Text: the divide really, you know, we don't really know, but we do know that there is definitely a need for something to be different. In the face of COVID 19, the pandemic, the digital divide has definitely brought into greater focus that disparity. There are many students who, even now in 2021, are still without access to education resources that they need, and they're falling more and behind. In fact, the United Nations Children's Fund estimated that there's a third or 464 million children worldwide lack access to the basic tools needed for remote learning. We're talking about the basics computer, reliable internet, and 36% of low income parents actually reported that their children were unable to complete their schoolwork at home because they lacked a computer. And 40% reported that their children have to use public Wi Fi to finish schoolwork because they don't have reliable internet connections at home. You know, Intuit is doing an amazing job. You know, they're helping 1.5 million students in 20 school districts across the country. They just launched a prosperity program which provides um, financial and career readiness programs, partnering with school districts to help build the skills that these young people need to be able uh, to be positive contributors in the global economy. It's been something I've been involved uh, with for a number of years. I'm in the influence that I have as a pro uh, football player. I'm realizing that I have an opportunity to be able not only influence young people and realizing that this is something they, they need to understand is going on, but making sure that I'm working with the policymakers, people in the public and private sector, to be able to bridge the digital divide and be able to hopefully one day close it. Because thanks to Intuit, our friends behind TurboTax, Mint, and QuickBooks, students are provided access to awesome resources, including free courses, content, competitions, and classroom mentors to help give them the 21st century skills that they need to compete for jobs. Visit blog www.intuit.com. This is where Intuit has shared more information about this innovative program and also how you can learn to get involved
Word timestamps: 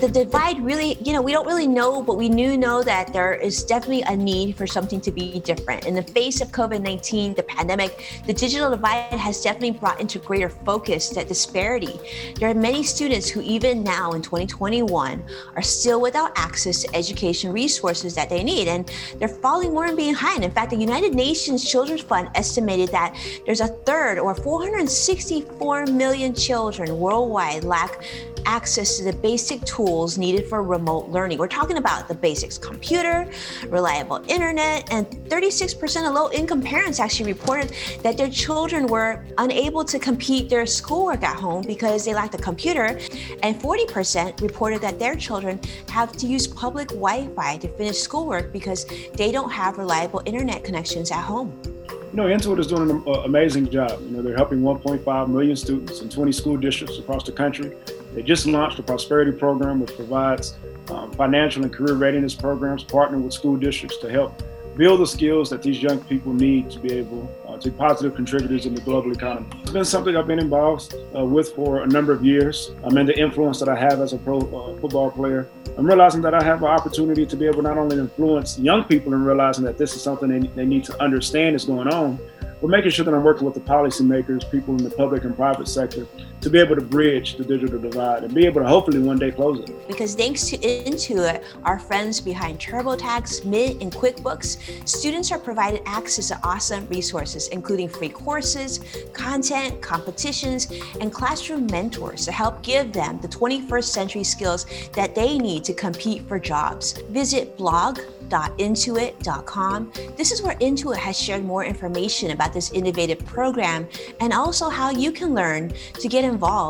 the 0.00 0.08
divide 0.08 0.62
really, 0.64 0.96
you 1.02 1.12
know, 1.12 1.22
we 1.22 1.32
don't 1.32 1.46
really 1.46 1.66
know, 1.66 2.02
but 2.02 2.16
we 2.16 2.28
do 2.28 2.56
know 2.56 2.82
that 2.82 3.12
there 3.12 3.34
is 3.34 3.64
definitely 3.64 4.02
a 4.02 4.16
need 4.16 4.56
for 4.56 4.66
something 4.66 5.00
to 5.00 5.10
be 5.10 5.40
different. 5.40 5.86
In 5.86 5.94
the 5.94 6.02
face 6.02 6.40
of 6.40 6.48
COVID 6.48 6.82
19, 6.82 7.34
the 7.34 7.42
pandemic, 7.42 8.22
the 8.26 8.32
digital 8.32 8.70
divide 8.70 9.12
has 9.12 9.40
definitely 9.40 9.72
brought 9.72 10.00
into 10.00 10.18
greater 10.18 10.48
focus 10.48 11.08
that 11.10 11.28
disparity. 11.28 11.98
There 12.38 12.50
are 12.50 12.54
many 12.54 12.82
students 12.82 13.28
who, 13.28 13.40
even 13.40 13.82
now 13.82 14.12
in 14.12 14.22
2021, 14.22 15.24
are 15.54 15.62
still 15.62 16.00
without 16.00 16.32
access 16.36 16.82
to 16.82 16.96
education 16.96 17.52
resources 17.52 18.14
that 18.14 18.28
they 18.28 18.42
need, 18.42 18.68
and 18.68 18.90
they're 19.18 19.28
falling 19.28 19.72
more 19.72 19.86
and 19.86 19.96
behind. 19.96 20.44
In 20.44 20.50
fact, 20.50 20.70
the 20.70 20.76
United 20.76 21.14
Nations 21.14 21.68
Children's 21.68 22.02
Fund 22.02 22.28
estimated 22.34 22.90
that 22.90 23.16
there's 23.46 23.60
a 23.60 23.68
third 23.68 24.18
or 24.18 24.34
464 24.34 25.86
million 25.86 26.34
children 26.34 26.98
worldwide 26.98 27.64
lack 27.64 28.04
access 28.46 28.96
to 28.96 29.04
the 29.04 29.12
basic 29.12 29.62
tools 29.64 30.16
needed 30.16 30.48
for 30.48 30.62
remote 30.62 31.08
learning. 31.10 31.38
We're 31.38 31.48
talking 31.48 31.76
about 31.76 32.08
the 32.08 32.14
basics 32.14 32.56
computer, 32.56 33.28
reliable 33.68 34.24
internet, 34.28 34.90
and 34.92 35.06
36% 35.28 36.08
of 36.08 36.14
low 36.14 36.30
income 36.30 36.62
parents 36.62 37.00
actually 37.00 37.32
reported 37.32 37.72
that 38.02 38.16
their 38.16 38.30
children 38.30 38.86
were 38.86 39.24
unable 39.38 39.84
to 39.84 39.98
complete 39.98 40.48
their 40.48 40.64
schoolwork 40.64 41.22
at 41.22 41.36
home 41.36 41.64
because 41.66 42.04
they 42.04 42.14
lacked 42.14 42.34
a 42.34 42.38
computer. 42.38 42.98
And 43.42 43.60
40% 43.60 44.40
reported 44.40 44.80
that 44.80 44.98
their 44.98 45.16
children 45.16 45.60
have 45.90 46.12
to 46.12 46.26
use 46.26 46.46
public 46.46 46.88
Wi 46.88 47.28
Fi 47.34 47.56
to 47.58 47.68
finish 47.76 47.98
schoolwork 47.98 48.52
because 48.52 48.86
they 49.14 49.32
don't 49.32 49.50
have 49.50 49.76
reliable 49.78 50.22
internet 50.24 50.62
connections 50.64 51.10
at 51.10 51.22
home. 51.22 51.75
You 52.12 52.16
know, 52.22 52.24
Intuit 52.26 52.60
is 52.60 52.68
doing 52.68 52.88
an 52.88 53.02
amazing 53.24 53.68
job. 53.68 54.00
You 54.00 54.10
know, 54.10 54.22
they're 54.22 54.36
helping 54.36 54.60
1.5 54.60 55.28
million 55.28 55.56
students 55.56 56.00
in 56.00 56.08
20 56.08 56.32
school 56.32 56.56
districts 56.56 56.98
across 56.98 57.24
the 57.24 57.32
country. 57.32 57.76
They 58.14 58.22
just 58.22 58.46
launched 58.46 58.78
a 58.78 58.82
prosperity 58.82 59.32
program 59.32 59.80
which 59.80 59.94
provides 59.96 60.56
um, 60.88 61.10
financial 61.12 61.64
and 61.64 61.72
career 61.72 61.94
readiness 61.94 62.34
programs, 62.34 62.84
partnering 62.84 63.22
with 63.22 63.32
school 63.32 63.56
districts 63.56 63.98
to 63.98 64.10
help 64.10 64.40
build 64.76 65.00
the 65.00 65.06
skills 65.06 65.50
that 65.50 65.62
these 65.62 65.82
young 65.82 65.98
people 66.04 66.32
need 66.32 66.70
to 66.70 66.78
be 66.78 66.92
able 66.92 67.28
uh, 67.48 67.56
to 67.56 67.70
be 67.70 67.76
positive 67.76 68.14
contributors 68.14 68.66
in 68.66 68.74
the 68.74 68.80
global 68.82 69.10
economy. 69.10 69.48
It's 69.62 69.70
been 69.72 69.84
something 69.84 70.16
I've 70.16 70.26
been 70.26 70.38
involved 70.38 70.94
uh, 71.16 71.24
with 71.24 71.54
for 71.54 71.82
a 71.82 71.86
number 71.86 72.12
of 72.12 72.24
years. 72.24 72.70
I'm 72.84 72.96
in 72.98 73.06
the 73.06 73.18
influence 73.18 73.58
that 73.60 73.68
I 73.68 73.76
have 73.76 74.00
as 74.00 74.12
a 74.12 74.18
pro 74.18 74.38
uh, 74.38 74.80
football 74.80 75.10
player. 75.10 75.48
I'm 75.76 75.86
realizing 75.86 76.22
that 76.22 76.32
I 76.32 76.42
have 76.42 76.62
an 76.62 76.68
opportunity 76.68 77.26
to 77.26 77.36
be 77.36 77.46
able 77.46 77.62
not 77.62 77.76
only 77.76 77.98
influence 77.98 78.58
young 78.58 78.84
people 78.84 79.12
and 79.12 79.26
realizing 79.26 79.62
that 79.64 79.76
this 79.76 79.94
is 79.94 80.02
something 80.02 80.28
they, 80.28 80.46
they 80.48 80.64
need 80.64 80.84
to 80.84 81.02
understand 81.02 81.54
is 81.54 81.66
going 81.66 81.88
on, 81.88 82.18
but 82.60 82.70
making 82.70 82.90
sure 82.90 83.04
that 83.04 83.14
I'm 83.14 83.24
working 83.24 83.44
with 83.44 83.54
the 83.54 83.60
policymakers, 83.60 84.50
people 84.50 84.76
in 84.76 84.82
the 84.82 84.90
public 84.90 85.24
and 85.24 85.36
private 85.36 85.68
sector, 85.68 86.06
to 86.40 86.50
be 86.50 86.58
able 86.58 86.76
to 86.76 86.82
bridge 86.82 87.36
the 87.36 87.44
digital 87.44 87.78
divide 87.78 88.24
and 88.24 88.34
be 88.34 88.46
able 88.46 88.60
to 88.60 88.68
hopefully 88.68 88.98
one 88.98 89.18
day 89.18 89.30
close 89.30 89.58
it. 89.60 89.88
Because 89.88 90.14
thanks 90.14 90.48
to 90.48 90.58
Intuit, 90.58 91.42
our 91.64 91.78
friends 91.78 92.20
behind 92.20 92.58
TurboTax, 92.58 93.44
Mint, 93.44 93.82
and 93.82 93.92
QuickBooks, 93.92 94.88
students 94.88 95.32
are 95.32 95.38
provided 95.38 95.82
access 95.86 96.28
to 96.28 96.40
awesome 96.44 96.86
resources, 96.88 97.48
including 97.48 97.88
free 97.88 98.08
courses, 98.08 98.80
content, 99.12 99.80
competitions, 99.82 100.72
and 101.00 101.12
classroom 101.12 101.66
mentors 101.66 102.24
to 102.24 102.32
help 102.32 102.62
give 102.62 102.92
them 102.92 103.18
the 103.20 103.28
21st 103.28 103.84
century 103.84 104.24
skills 104.24 104.66
that 104.92 105.14
they 105.14 105.38
need 105.38 105.64
to 105.64 105.74
compete 105.74 106.26
for 106.28 106.38
jobs. 106.38 106.92
Visit 107.10 107.56
blog 107.56 107.98
www.intuit.com. 108.28 109.92
This 110.16 110.32
is 110.32 110.42
where 110.42 110.54
Intuit 110.56 110.96
has 110.96 111.18
shared 111.18 111.44
more 111.44 111.64
information 111.64 112.30
about 112.30 112.52
this 112.52 112.70
innovative 112.72 113.24
program 113.24 113.88
and 114.20 114.32
also 114.32 114.68
how 114.68 114.90
you 114.90 115.12
can 115.12 115.34
learn 115.34 115.72
to 116.00 116.08
get 116.08 116.24
involved 116.24 116.66